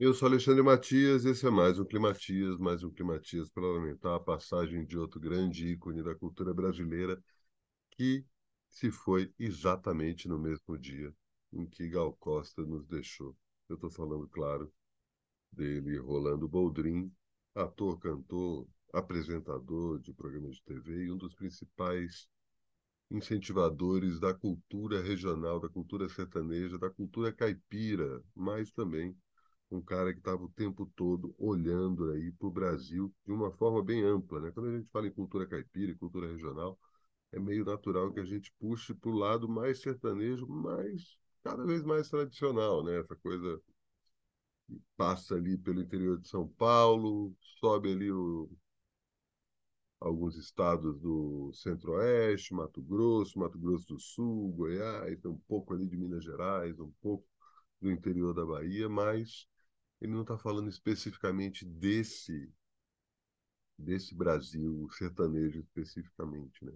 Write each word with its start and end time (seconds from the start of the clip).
Eu 0.00 0.14
sou 0.14 0.28
Alexandre 0.28 0.62
Matias, 0.62 1.24
esse 1.24 1.44
é 1.44 1.50
mais 1.50 1.76
um 1.76 1.84
Climatias, 1.84 2.56
mais 2.56 2.84
um 2.84 2.90
Climatias 2.90 3.50
para 3.50 3.66
lamentar 3.66 4.14
a 4.14 4.20
passagem 4.20 4.86
de 4.86 4.96
outro 4.96 5.18
grande 5.18 5.66
ícone 5.66 6.04
da 6.04 6.14
cultura 6.14 6.54
brasileira 6.54 7.20
que 7.90 8.24
se 8.68 8.92
foi 8.92 9.34
exatamente 9.36 10.28
no 10.28 10.38
mesmo 10.38 10.78
dia 10.78 11.12
em 11.52 11.66
que 11.66 11.88
Gal 11.88 12.12
Costa 12.12 12.62
nos 12.62 12.86
deixou. 12.86 13.36
Eu 13.68 13.74
estou 13.74 13.90
falando, 13.90 14.28
claro, 14.28 14.72
dele, 15.50 15.98
Rolando 15.98 16.48
Boldrin, 16.48 17.12
ator, 17.52 17.98
cantor, 17.98 18.68
apresentador 18.92 19.98
de 19.98 20.12
programas 20.12 20.58
de 20.58 20.62
TV 20.62 21.06
e 21.06 21.10
um 21.10 21.16
dos 21.16 21.34
principais 21.34 22.28
incentivadores 23.10 24.20
da 24.20 24.32
cultura 24.32 25.02
regional, 25.02 25.58
da 25.58 25.68
cultura 25.68 26.08
sertaneja, 26.08 26.78
da 26.78 26.88
cultura 26.88 27.32
caipira, 27.32 28.22
mas 28.32 28.70
também 28.70 29.16
um 29.70 29.80
cara 29.82 30.12
que 30.12 30.18
estava 30.20 30.42
o 30.42 30.48
tempo 30.50 30.86
todo 30.96 31.34
olhando 31.38 32.10
aí 32.12 32.32
para 32.32 32.48
o 32.48 32.50
Brasil 32.50 33.12
de 33.26 33.32
uma 33.32 33.50
forma 33.52 33.82
bem 33.82 34.02
ampla, 34.04 34.40
né? 34.40 34.50
Quando 34.52 34.68
a 34.70 34.78
gente 34.78 34.88
fala 34.90 35.06
em 35.06 35.12
cultura 35.12 35.46
caipira 35.46 35.92
e 35.92 35.94
cultura 35.94 36.28
regional, 36.28 36.78
é 37.32 37.38
meio 37.40 37.64
natural 37.64 38.12
que 38.12 38.20
a 38.20 38.24
gente 38.24 38.52
puxe 38.60 38.94
para 38.94 39.10
o 39.10 39.14
lado 39.16 39.48
mais 39.48 39.80
sertanejo, 39.82 40.46
mas 40.48 41.18
cada 41.44 41.64
vez 41.66 41.82
mais 41.84 42.08
tradicional, 42.10 42.84
né? 42.84 42.98
Essa 43.00 43.16
coisa 43.16 43.60
que 44.66 44.80
passa 44.96 45.34
ali 45.34 45.56
pelo 45.58 45.80
interior 45.80 46.18
de 46.18 46.28
São 46.28 46.46
Paulo, 46.48 47.34
sobe 47.60 47.90
ali 47.92 48.10
o, 48.10 48.48
alguns 50.00 50.36
estados 50.36 50.98
do 51.00 51.50
Centro-Oeste, 51.52 52.54
Mato 52.54 52.82
Grosso, 52.82 53.38
Mato 53.38 53.58
Grosso 53.58 53.86
do 53.88 54.00
Sul, 54.00 54.52
Goiás, 54.52 55.24
um 55.24 55.38
pouco 55.48 55.74
ali 55.74 55.86
de 55.86 55.96
Minas 55.96 56.24
Gerais, 56.24 56.78
um 56.80 56.90
pouco 57.02 57.24
do 57.80 57.90
interior 57.90 58.34
da 58.34 58.44
Bahia, 58.46 58.88
mas 58.88 59.46
ele 60.00 60.12
não 60.12 60.22
está 60.22 60.38
falando 60.38 60.68
especificamente 60.68 61.64
desse 61.64 62.52
desse 63.78 64.14
Brasil 64.14 64.88
sertanejo 64.90 65.60
especificamente, 65.60 66.64
né? 66.64 66.72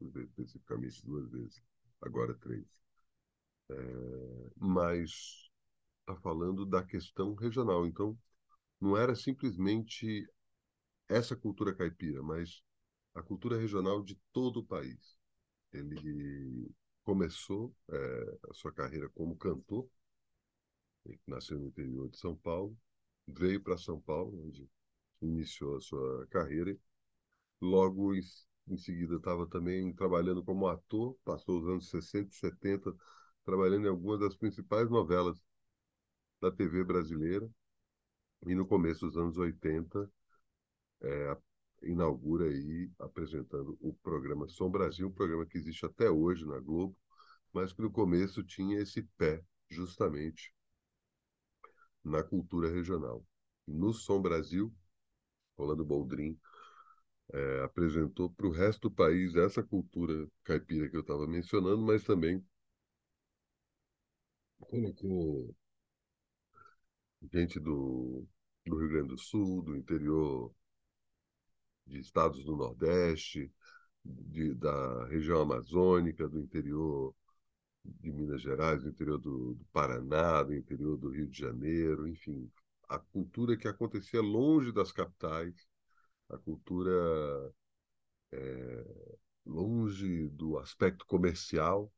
Especificamente 0.00 1.04
duas 1.04 1.30
vezes, 1.30 1.62
agora 2.00 2.34
três. 2.34 2.66
É, 3.70 3.74
mas 4.56 5.50
está 6.00 6.14
falando 6.20 6.66
da 6.66 6.82
questão 6.82 7.34
regional. 7.34 7.86
Então, 7.86 8.18
não 8.80 8.96
era 8.96 9.14
simplesmente 9.14 10.28
essa 11.08 11.36
cultura 11.36 11.74
caipira, 11.74 12.22
mas 12.22 12.62
a 13.14 13.22
cultura 13.22 13.58
regional 13.58 14.02
de 14.02 14.18
todo 14.32 14.60
o 14.60 14.66
país. 14.66 15.16
Ele 15.72 16.70
começou 17.04 17.74
é, 17.90 18.38
a 18.50 18.54
sua 18.54 18.72
carreira 18.72 19.08
como 19.10 19.36
cantor 19.36 19.88
nasceu 21.26 21.58
no 21.58 21.66
interior 21.66 22.08
de 22.08 22.18
São 22.18 22.36
Paulo, 22.36 22.76
veio 23.26 23.62
para 23.62 23.76
São 23.78 24.00
Paulo, 24.00 24.46
onde 24.46 24.68
iniciou 25.20 25.76
a 25.76 25.80
sua 25.80 26.26
carreira. 26.28 26.76
Logo 27.60 28.14
em, 28.14 28.20
em 28.68 28.76
seguida 28.76 29.16
estava 29.16 29.46
também 29.46 29.92
trabalhando 29.94 30.44
como 30.44 30.68
ator, 30.68 31.16
passou 31.24 31.60
os 31.60 31.68
anos 31.68 31.88
60 31.90 32.30
e 32.30 32.34
70 32.34 32.94
trabalhando 33.44 33.86
em 33.86 33.90
algumas 33.90 34.20
das 34.20 34.36
principais 34.36 34.90
novelas 34.90 35.42
da 36.40 36.50
TV 36.50 36.84
brasileira. 36.84 37.48
E 38.46 38.54
no 38.54 38.66
começo 38.66 39.06
dos 39.06 39.16
anos 39.16 39.38
80, 39.38 40.10
é, 41.02 41.36
inaugura 41.82 42.46
aí 42.46 42.90
apresentando 42.98 43.76
o 43.80 43.94
programa 44.02 44.48
Som 44.48 44.70
Brasil, 44.70 45.06
um 45.08 45.12
programa 45.12 45.46
que 45.46 45.58
existe 45.58 45.86
até 45.86 46.10
hoje 46.10 46.44
na 46.46 46.58
Globo, 46.60 46.96
mas 47.52 47.72
que 47.72 47.82
no 47.82 47.90
começo 47.90 48.42
tinha 48.42 48.80
esse 48.80 49.02
pé 49.16 49.44
justamente 49.68 50.52
na 52.04 52.22
cultura 52.22 52.70
regional. 52.70 53.24
No 53.66 53.92
Som 53.92 54.20
Brasil, 54.20 54.72
Rolando 55.56 55.84
Boldrin 55.84 56.38
é, 57.32 57.62
apresentou 57.62 58.30
para 58.30 58.46
o 58.46 58.50
resto 58.50 58.88
do 58.88 58.94
país 58.94 59.34
essa 59.36 59.62
cultura 59.62 60.28
caipira 60.44 60.88
que 60.88 60.96
eu 60.96 61.00
estava 61.00 61.26
mencionando, 61.26 61.82
mas 61.82 62.04
também 62.04 62.44
colocou 64.60 65.54
gente 67.32 67.60
do, 67.60 68.26
do 68.66 68.76
Rio 68.76 68.88
Grande 68.88 69.08
do 69.08 69.18
Sul, 69.18 69.62
do 69.62 69.76
interior 69.76 70.52
de 71.86 71.98
estados 72.00 72.44
do 72.44 72.56
Nordeste, 72.56 73.52
de, 74.04 74.54
da 74.54 75.06
região 75.06 75.42
amazônica, 75.42 76.28
do 76.28 76.40
interior 76.40 77.14
de 77.84 78.12
Minas 78.12 78.42
Gerais, 78.42 78.82
do 78.82 78.88
interior 78.88 79.18
do, 79.18 79.54
do, 79.54 79.64
Paraná, 79.72 80.42
do 80.42 80.54
interior 80.54 80.96
do 80.96 81.10
Rio 81.10 81.26
de 81.26 81.38
Janeiro, 81.38 82.08
enfim, 82.08 82.50
a 82.88 82.98
cultura 82.98 83.56
que 83.56 83.68
acontecia 83.68 84.20
longe 84.20 84.72
das 84.72 84.92
capitais, 84.92 85.54
a 86.28 86.38
cultura 86.38 86.90
é, 88.32 88.84
longe 89.46 90.28
do 90.30 90.58
aspecto 90.58 91.06
comercial 91.06 91.92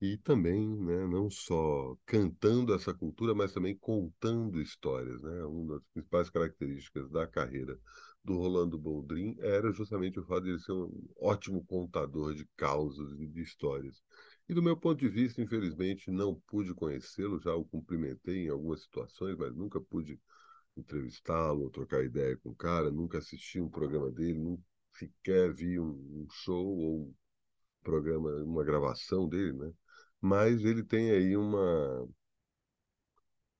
e 0.00 0.16
também, 0.18 0.64
né, 0.78 1.06
não 1.08 1.28
só 1.28 1.96
cantando 2.06 2.72
essa 2.72 2.94
cultura, 2.94 3.34
mas 3.34 3.52
também 3.52 3.76
contando 3.76 4.60
histórias, 4.60 5.20
né? 5.22 5.44
Uma 5.44 5.74
das 5.74 5.84
principais 5.92 6.30
características 6.30 7.10
da 7.10 7.26
carreira 7.26 7.76
do 8.24 8.36
Rolando 8.36 8.78
Boldrin 8.78 9.36
era 9.40 9.72
justamente 9.72 10.20
o 10.20 10.24
fato 10.24 10.44
de 10.44 10.50
ele 10.50 10.60
ser 10.60 10.72
um 10.72 11.08
ótimo 11.16 11.64
contador 11.64 12.32
de 12.34 12.46
causas 12.56 13.12
e 13.18 13.26
de 13.26 13.42
histórias. 13.42 14.00
E 14.48 14.54
do 14.54 14.62
meu 14.62 14.76
ponto 14.76 14.98
de 14.98 15.08
vista, 15.08 15.42
infelizmente, 15.42 16.10
não 16.10 16.34
pude 16.46 16.74
conhecê-lo, 16.74 17.40
já 17.40 17.54
o 17.54 17.64
cumprimentei 17.64 18.46
em 18.46 18.48
algumas 18.48 18.82
situações, 18.82 19.36
mas 19.36 19.54
nunca 19.54 19.80
pude 19.80 20.18
entrevistá-lo, 20.76 21.70
trocar 21.70 22.04
ideia 22.04 22.36
com 22.38 22.50
o 22.50 22.54
cara, 22.54 22.90
nunca 22.90 23.18
assisti 23.18 23.60
um 23.60 23.68
programa 23.68 24.10
dele, 24.10 24.38
nunca 24.38 24.62
sequer 24.94 25.52
vi 25.52 25.78
um, 25.78 26.26
show 26.30 26.66
ou 26.66 27.00
um 27.08 27.14
programa, 27.82 28.30
uma 28.44 28.64
gravação 28.64 29.28
dele, 29.28 29.52
né? 29.52 29.72
Mas 30.20 30.64
ele 30.64 30.82
tem 30.82 31.10
aí 31.10 31.36
uma 31.36 32.08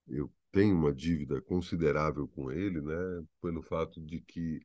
eu 0.08 0.32
tenho 0.50 0.74
uma 0.74 0.92
dívida 0.92 1.40
considerável 1.42 2.26
com 2.28 2.50
ele, 2.50 2.80
né, 2.80 2.94
pelo 3.42 3.62
fato 3.62 4.00
de 4.00 4.20
que 4.20 4.60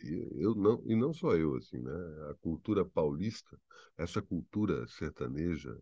eu 0.00 0.54
não 0.54 0.82
e 0.86 0.96
não 0.96 1.12
só 1.12 1.34
eu 1.36 1.56
assim, 1.56 1.78
né, 1.78 1.92
a 2.30 2.34
cultura 2.34 2.84
paulista, 2.84 3.58
essa 3.96 4.20
cultura 4.20 4.86
sertaneja 4.88 5.76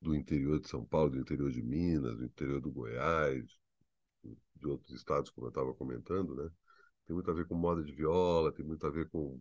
do 0.00 0.14
interior 0.14 0.60
de 0.60 0.68
São 0.68 0.84
Paulo, 0.84 1.12
do 1.12 1.18
interior 1.20 1.50
de 1.50 1.62
Minas, 1.62 2.16
do 2.16 2.24
interior 2.24 2.60
do 2.60 2.72
Goiás, 2.72 3.58
de 4.56 4.66
outros 4.66 4.92
estados, 4.92 5.30
como 5.30 5.46
eu 5.46 5.50
estava 5.50 5.74
comentando, 5.74 6.34
né, 6.34 6.50
tem 7.06 7.14
muito 7.14 7.30
a 7.30 7.34
ver 7.34 7.46
com 7.46 7.54
moda 7.54 7.82
de 7.82 7.92
viola, 7.92 8.52
tem 8.52 8.64
muito 8.64 8.86
a 8.86 8.90
ver 8.90 9.08
com, 9.10 9.40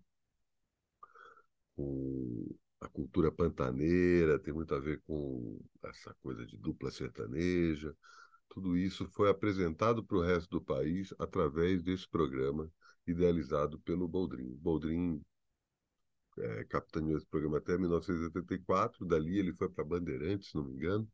com 1.76 2.56
a 2.80 2.88
cultura 2.88 3.32
pantaneira, 3.32 4.40
tem 4.40 4.54
muito 4.54 4.74
a 4.74 4.80
ver 4.80 5.02
com 5.06 5.60
essa 5.84 6.14
coisa 6.22 6.46
de 6.46 6.58
dupla 6.58 6.90
sertaneja. 6.92 7.96
Tudo 8.50 8.76
isso 8.76 9.08
foi 9.10 9.30
apresentado 9.30 10.04
para 10.04 10.18
o 10.18 10.22
resto 10.22 10.50
do 10.50 10.62
país 10.62 11.14
através 11.20 11.84
desse 11.84 12.08
programa 12.10 12.70
idealizado 13.08 13.80
pelo 13.80 14.08
Boldrin. 14.08 14.56
Boldrin 14.56 15.22
é, 16.38 16.64
capitaneou 16.66 17.18
esse 17.18 17.28
programa 17.28 17.58
até 17.58 17.78
1984, 17.78 19.06
dali 19.06 19.38
ele 19.40 19.54
foi 19.54 19.70
para 19.70 19.84
Bandeirantes, 19.84 20.50
se 20.50 20.56
não 20.56 20.64
me 20.64 20.74
engano, 20.74 21.10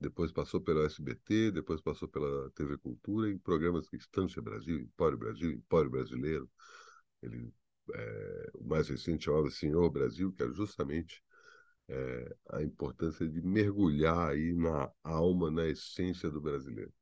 depois 0.00 0.32
passou 0.32 0.60
pela 0.60 0.84
SBT, 0.84 1.52
depois 1.52 1.80
passou 1.80 2.08
pela 2.08 2.50
TV 2.50 2.76
Cultura, 2.78 3.30
em 3.30 3.38
programas 3.38 3.88
que 3.88 3.96
Estância 3.96 4.42
Brasil, 4.42 4.80
Empório 4.80 5.18
Brasil, 5.18 5.52
Empório 5.52 5.90
Brasileiro. 5.90 6.50
Ele, 7.22 7.52
é, 7.94 8.50
o 8.54 8.64
mais 8.64 8.88
recente 8.88 9.24
chamava 9.24 9.50
Senhor 9.50 9.88
Brasil, 9.90 10.32
que 10.32 10.42
era 10.42 10.52
justamente 10.52 11.22
é, 11.88 12.36
a 12.50 12.62
importância 12.62 13.28
de 13.28 13.40
mergulhar 13.42 14.30
aí 14.30 14.52
na 14.54 14.90
alma, 15.04 15.50
na 15.50 15.66
essência 15.68 16.30
do 16.30 16.40
brasileiro. 16.40 16.92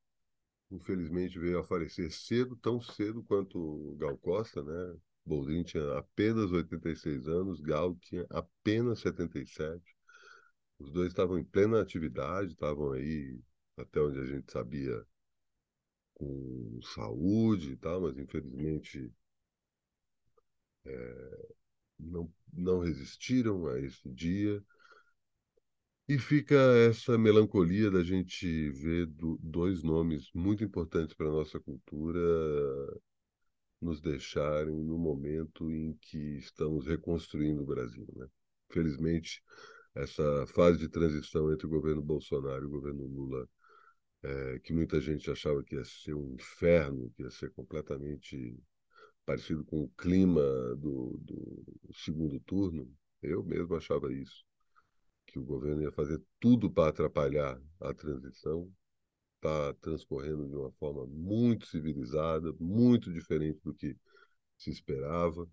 Infelizmente 0.70 1.38
veio 1.38 1.58
a 1.58 1.64
falecer 1.64 2.10
cedo, 2.12 2.56
tão 2.56 2.80
cedo 2.80 3.22
quanto 3.24 3.94
Gal 3.98 4.16
Costa, 4.18 4.62
né? 4.62 4.96
Boldrin 5.24 5.62
tinha 5.62 5.98
apenas 5.98 6.50
86 6.52 7.28
anos, 7.28 7.60
Gal 7.60 7.94
tinha 7.96 8.26
apenas 8.30 9.00
77. 9.00 9.96
Os 10.78 10.92
dois 10.92 11.08
estavam 11.08 11.38
em 11.38 11.44
plena 11.44 11.80
atividade, 11.82 12.52
estavam 12.52 12.92
aí, 12.92 13.40
até 13.76 14.00
onde 14.00 14.20
a 14.20 14.26
gente 14.26 14.50
sabia, 14.52 15.06
com 16.14 16.78
saúde 16.82 17.72
e 17.72 17.76
tal, 17.76 18.02
mas 18.02 18.16
infelizmente 18.16 19.12
é, 20.84 21.48
não, 21.98 22.32
não 22.52 22.80
resistiram 22.80 23.66
a 23.68 23.80
esse 23.80 24.08
dia. 24.10 24.62
E 26.10 26.18
fica 26.18 26.56
essa 26.88 27.16
melancolia 27.16 27.88
da 27.88 28.02
gente 28.02 28.68
ver 28.70 29.06
do, 29.06 29.38
dois 29.40 29.80
nomes 29.84 30.28
muito 30.34 30.64
importantes 30.64 31.14
para 31.14 31.28
a 31.28 31.30
nossa 31.30 31.60
cultura 31.60 32.18
nos 33.80 34.00
deixarem 34.00 34.74
no 34.74 34.98
momento 34.98 35.70
em 35.70 35.92
que 36.00 36.18
estamos 36.38 36.84
reconstruindo 36.84 37.62
o 37.62 37.64
Brasil. 37.64 38.04
Né? 38.16 38.26
Felizmente, 38.72 39.40
essa 39.94 40.48
fase 40.48 40.78
de 40.78 40.88
transição 40.88 41.52
entre 41.52 41.68
o 41.68 41.70
governo 41.70 42.02
Bolsonaro 42.02 42.64
e 42.64 42.66
o 42.66 42.70
governo 42.70 43.06
Lula 43.06 43.48
é, 44.24 44.58
que 44.64 44.72
muita 44.72 45.00
gente 45.00 45.30
achava 45.30 45.62
que 45.62 45.76
ia 45.76 45.84
ser 45.84 46.14
um 46.14 46.34
inferno, 46.34 47.12
que 47.14 47.22
ia 47.22 47.30
ser 47.30 47.52
completamente 47.52 48.58
parecido 49.24 49.64
com 49.64 49.84
o 49.84 49.90
clima 49.90 50.42
do, 50.74 51.16
do 51.22 51.64
segundo 51.94 52.40
turno. 52.40 52.92
Eu 53.22 53.44
mesmo 53.44 53.76
achava 53.76 54.12
isso, 54.12 54.44
que 55.30 55.38
o 55.38 55.44
governo 55.44 55.82
ia 55.82 55.92
fazer 55.92 56.20
tudo 56.38 56.70
para 56.70 56.90
atrapalhar 56.90 57.60
a 57.80 57.94
transição. 57.94 58.70
Está 59.36 59.72
transcorrendo 59.80 60.46
de 60.48 60.54
uma 60.54 60.70
forma 60.72 61.06
muito 61.06 61.66
civilizada, 61.66 62.52
muito 62.60 63.12
diferente 63.12 63.60
do 63.64 63.72
que 63.74 63.96
se 64.58 64.70
esperava 64.70 65.48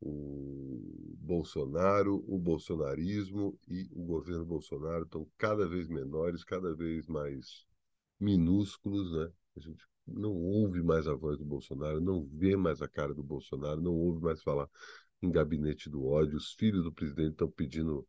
o 0.00 1.16
Bolsonaro, 1.18 2.22
o 2.28 2.38
bolsonarismo 2.38 3.58
e 3.66 3.88
o 3.92 4.04
governo 4.04 4.44
Bolsonaro 4.44 5.04
estão 5.04 5.26
cada 5.38 5.66
vez 5.66 5.88
menores, 5.88 6.44
cada 6.44 6.74
vez 6.74 7.06
mais 7.06 7.66
minúsculos, 8.20 9.10
né? 9.12 9.32
A 9.56 9.60
gente 9.60 9.84
não 10.06 10.32
ouve 10.32 10.82
mais 10.82 11.08
a 11.08 11.14
voz 11.14 11.38
do 11.38 11.44
Bolsonaro, 11.44 12.00
não 12.00 12.26
vê 12.26 12.54
mais 12.56 12.82
a 12.82 12.88
cara 12.88 13.14
do 13.14 13.22
Bolsonaro, 13.22 13.80
não 13.80 13.94
ouve 13.94 14.20
mais 14.20 14.42
falar 14.42 14.68
em 15.22 15.30
gabinete 15.30 15.88
do 15.88 16.04
ódio. 16.04 16.36
Os 16.36 16.52
filhos 16.52 16.84
do 16.84 16.92
presidente 16.92 17.32
estão 17.32 17.50
pedindo 17.50 18.06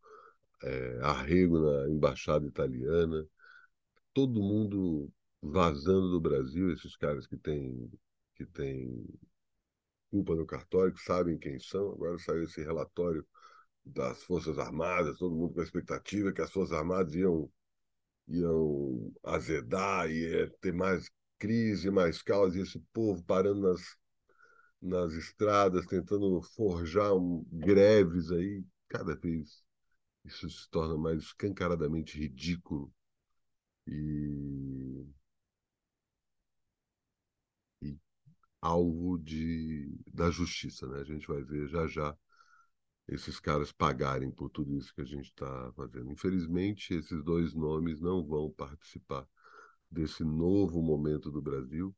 é, 0.63 0.99
arrego 1.01 1.59
na 1.59 1.89
embaixada 1.89 2.45
italiana. 2.47 3.25
Todo 4.13 4.41
mundo 4.41 5.11
vazando 5.41 6.11
do 6.11 6.19
Brasil, 6.19 6.71
esses 6.71 6.95
caras 6.95 7.27
que 7.27 7.37
têm 7.37 7.91
que 8.35 8.45
têm 8.45 9.07
culpa 10.11 10.35
no 10.35 10.45
cartório, 10.45 10.93
que 10.93 11.01
sabem 11.01 11.37
quem 11.37 11.59
são. 11.59 11.91
Agora 11.91 12.17
saiu 12.19 12.43
esse 12.43 12.63
relatório 12.63 13.25
das 13.85 14.23
Forças 14.23 14.57
Armadas, 14.57 15.17
todo 15.17 15.35
mundo 15.35 15.53
com 15.53 15.61
a 15.61 15.63
expectativa 15.63 16.31
que 16.31 16.41
as 16.41 16.51
Forças 16.51 16.75
Armadas 16.77 17.13
iam, 17.15 17.51
iam 18.27 19.13
azedar, 19.23 20.09
ia 20.09 20.49
ter 20.61 20.73
mais 20.73 21.09
crise, 21.37 21.91
mais 21.91 22.21
caos, 22.21 22.55
e 22.55 22.61
esse 22.61 22.79
povo 22.93 23.23
parando 23.23 23.61
nas, 23.61 23.97
nas 24.81 25.13
estradas, 25.13 25.85
tentando 25.85 26.41
forjar 26.41 27.13
um, 27.13 27.45
greves 27.51 28.31
aí, 28.31 28.63
cada 28.87 29.15
vez 29.15 29.64
isso 30.25 30.49
se 30.49 30.69
torna 30.69 30.97
mais 30.97 31.21
escancaradamente 31.23 32.17
ridículo. 32.17 32.91
E 33.87 35.05
alvo 38.65 39.19
de, 39.19 39.95
da 40.11 40.31
justiça. 40.31 40.87
Né? 40.87 40.99
A 40.99 41.03
gente 41.03 41.27
vai 41.27 41.43
ver 41.43 41.67
já 41.67 41.87
já 41.87 42.17
esses 43.07 43.39
caras 43.39 43.71
pagarem 43.71 44.31
por 44.31 44.49
tudo 44.49 44.75
isso 44.75 44.93
que 44.93 45.01
a 45.01 45.05
gente 45.05 45.25
está 45.25 45.71
fazendo. 45.73 46.11
Infelizmente, 46.11 46.93
esses 46.95 47.23
dois 47.23 47.53
nomes 47.53 48.01
não 48.01 48.25
vão 48.25 48.49
participar 48.51 49.27
desse 49.89 50.23
novo 50.23 50.81
momento 50.81 51.31
do 51.31 51.41
Brasil, 51.41 51.95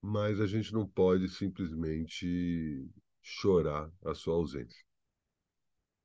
mas 0.00 0.40
a 0.40 0.46
gente 0.46 0.72
não 0.72 0.86
pode 0.88 1.28
simplesmente 1.28 2.88
chorar 3.20 3.92
a 4.02 4.14
sua 4.14 4.34
ausência. 4.34 4.85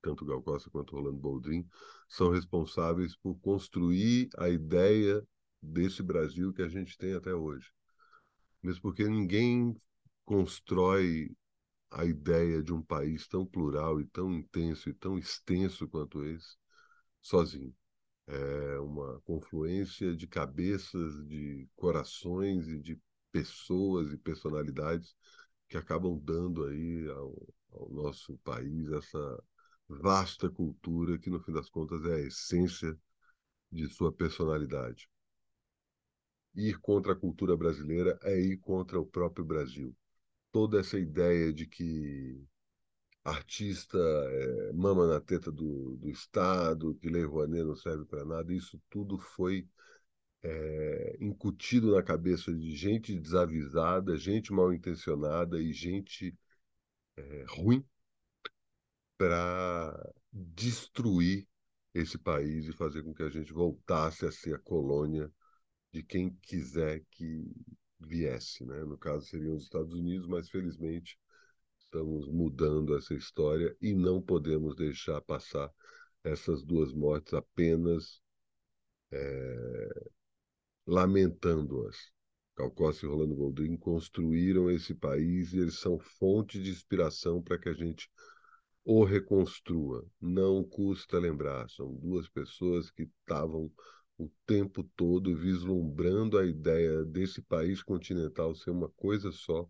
Tanto 0.02 0.26
Gal 0.26 0.42
Costa 0.42 0.70
quanto 0.70 0.96
Rolando 0.96 1.18
Boldrin 1.18 1.68
são 2.10 2.32
responsáveis 2.32 3.16
por 3.16 3.36
construir 3.40 4.30
a 4.38 4.50
ideia 4.50 5.24
desse 5.62 6.02
Brasil 6.04 6.54
que 6.54 6.62
a 6.62 6.68
gente 6.68 6.98
tem 6.98 7.14
até 7.14 7.34
hoje 7.34 7.72
mesmo 8.62 8.82
porque 8.82 9.08
ninguém 9.08 9.76
constrói 10.26 11.36
a 11.90 12.06
ideia 12.06 12.64
de 12.64 12.74
um 12.74 12.82
país 12.82 13.28
tão 13.28 13.46
plural 13.46 14.00
e 14.00 14.06
tão 14.06 14.34
intenso 14.34 14.90
e 14.90 14.94
tão 14.94 15.18
extenso 15.18 15.88
quanto 15.88 16.24
esse 16.26 16.56
sozinho. 17.22 17.76
É 18.28 18.80
uma 18.80 19.20
confluência 19.22 20.16
de 20.16 20.28
cabeças, 20.28 21.26
de 21.28 21.68
corações 21.76 22.68
e 22.68 22.80
de 22.80 23.00
pessoas 23.32 24.14
e 24.14 24.18
personalidades 24.18 25.16
que 25.68 25.78
acabam 25.78 26.20
dando 26.20 26.66
aí 26.66 27.08
ao, 27.10 27.54
ao 27.72 27.90
nosso 27.90 28.38
país 28.40 28.90
essa 28.92 29.44
vasta 30.02 30.50
cultura 30.50 31.18
que, 31.20 31.30
no 31.30 31.42
fim 31.42 31.52
das 31.54 31.70
contas, 31.70 32.04
é 32.06 32.16
a 32.16 32.20
essência 32.20 32.98
de 33.72 33.88
sua 33.90 34.12
personalidade 34.12 35.10
ir 36.56 36.80
contra 36.80 37.14
a 37.14 37.16
cultura 37.16 37.56
brasileira 37.56 38.18
é 38.24 38.40
ir 38.40 38.58
contra 38.58 39.00
o 39.00 39.06
próprio 39.06 39.46
Brasil. 39.46 39.96
Toda 40.52 40.80
essa 40.80 41.00
ideia 41.00 41.54
de 41.54 41.66
que 41.68 42.44
artista 43.24 43.98
é, 43.98 44.74
mama 44.74 45.08
na 45.08 45.22
teta 45.22 45.52
do, 45.52 45.98
do 45.98 46.10
Estado, 46.10 46.96
que 46.96 47.10
Lei 47.10 47.24
Rouanet 47.26 47.64
não 47.64 47.76
serve 47.76 48.06
para 48.06 48.26
nada, 48.26 48.54
isso 48.54 48.82
tudo 48.90 49.18
foi 49.18 49.68
é, 50.44 51.18
incutido 51.22 51.96
na 51.96 52.04
cabeça 52.04 52.54
de 52.54 52.76
gente 52.76 53.18
desavisada, 53.20 54.18
gente 54.18 54.54
mal 54.54 54.74
intencionada 54.74 55.62
e 55.62 55.72
gente 55.74 56.36
é, 57.18 57.46
ruim 57.50 57.86
para 59.22 60.14
destruir 60.34 61.48
esse 61.94 62.18
país 62.18 62.66
e 62.66 62.74
fazer 62.74 63.04
com 63.04 63.14
que 63.14 63.22
a 63.22 63.30
gente 63.30 63.54
voltasse 63.54 64.26
a 64.26 64.32
ser 64.32 64.56
a 64.56 64.60
colônia 64.60 65.32
de 65.94 66.02
quem 66.02 66.36
quiser 66.42 67.06
que 67.12 67.46
viesse, 68.00 68.66
né? 68.66 68.84
No 68.84 68.98
caso 68.98 69.28
seriam 69.28 69.56
os 69.56 69.62
Estados 69.62 69.94
Unidos, 69.94 70.26
mas 70.26 70.50
felizmente 70.50 71.20
estamos 71.78 72.28
mudando 72.30 72.98
essa 72.98 73.14
história 73.14 73.78
e 73.80 73.94
não 73.94 74.20
podemos 74.20 74.76
deixar 74.76 75.22
passar 75.22 75.72
essas 76.24 76.64
duas 76.64 76.92
mortes 76.92 77.36
apenas 77.36 78.24
é, 79.12 80.10
lamentando-as. 80.88 82.12
Calcossa 82.56 83.06
e 83.06 83.10
Rolando 83.10 83.36
Boldrin 83.36 83.78
construíram 83.78 84.72
esse 84.72 84.96
país 84.96 85.54
e 85.54 85.60
eles 85.60 85.78
são 85.78 86.00
fonte 86.00 86.60
de 86.60 86.72
inspiração 86.72 87.40
para 87.40 87.60
que 87.60 87.70
a 87.70 87.74
gente 87.74 88.10
o 88.84 89.04
reconstrua. 89.04 90.06
Não 90.20 90.64
custa 90.64 91.20
lembrar, 91.20 91.70
são 91.70 91.94
duas 91.96 92.28
pessoas 92.28 92.90
que 92.90 93.04
estavam 93.04 93.72
o 94.18 94.30
tempo 94.46 94.84
todo 94.96 95.36
vislumbrando 95.36 96.38
a 96.38 96.46
ideia 96.46 97.04
desse 97.04 97.42
país 97.42 97.82
continental 97.82 98.54
ser 98.54 98.70
uma 98.70 98.90
coisa 98.90 99.32
só, 99.32 99.68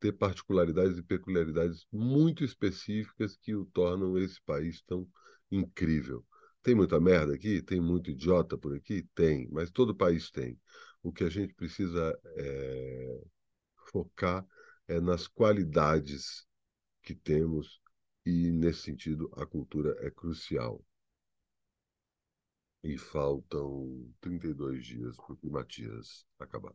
ter 0.00 0.12
particularidades 0.12 0.98
e 0.98 1.02
peculiaridades 1.02 1.86
muito 1.92 2.42
específicas 2.42 3.36
que 3.36 3.54
o 3.54 3.64
tornam 3.66 4.18
esse 4.18 4.40
país 4.42 4.82
tão 4.82 5.08
incrível. 5.50 6.24
Tem 6.62 6.74
muita 6.74 7.00
merda 7.00 7.34
aqui? 7.34 7.62
Tem 7.62 7.80
muito 7.80 8.10
idiota 8.10 8.56
por 8.56 8.74
aqui? 8.74 9.06
Tem, 9.14 9.48
mas 9.50 9.70
todo 9.70 9.94
país 9.94 10.30
tem. 10.30 10.58
O 11.02 11.12
que 11.12 11.24
a 11.24 11.28
gente 11.28 11.54
precisa 11.54 12.18
é, 12.36 13.20
focar 13.90 14.46
é 14.88 15.00
nas 15.00 15.26
qualidades 15.26 16.46
que 17.02 17.14
temos 17.14 17.81
e, 18.26 18.50
nesse 18.50 18.82
sentido, 18.82 19.30
a 19.36 19.46
cultura 19.46 19.96
é 20.00 20.10
crucial. 20.10 20.84
E 22.84 22.96
faltam 22.96 24.14
32 24.20 24.86
dias 24.86 25.16
para 25.16 25.34
o 25.42 25.50
Matias 25.50 26.24
acabar. 26.38 26.72